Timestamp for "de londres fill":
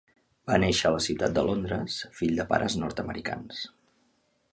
1.35-2.41